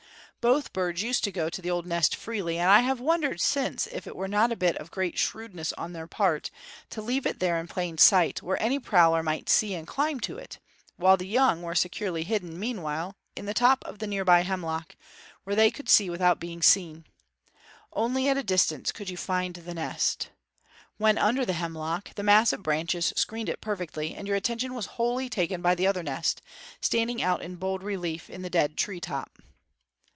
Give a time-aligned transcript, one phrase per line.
[0.43, 3.85] Both birds used to go to the old nest freely; and I have wondered since
[3.85, 6.49] if it were not a bit of great shrewdness on their part
[6.89, 10.39] to leave it there in plain sight, where any prowler might see and climb to
[10.39, 10.57] it;
[10.97, 14.95] while the young were securely hidden, meanwhile, in the top of the near by hemlock,
[15.43, 17.05] where they could see without being seen.
[17.93, 20.31] Only at a distance could you find the nest.
[20.97, 24.87] When under the hemlock, the mass of branches screened it perfectly, and your attention was
[24.97, 26.41] wholly taken by the other nest,
[26.81, 29.37] standing out in bold relief in the dead tree top.